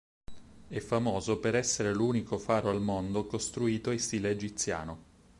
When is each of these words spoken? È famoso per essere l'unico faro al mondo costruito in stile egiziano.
È 0.67 0.79
famoso 0.79 1.37
per 1.37 1.53
essere 1.53 1.93
l'unico 1.93 2.39
faro 2.39 2.71
al 2.71 2.81
mondo 2.81 3.27
costruito 3.27 3.91
in 3.91 3.99
stile 3.99 4.31
egiziano. 4.31 5.03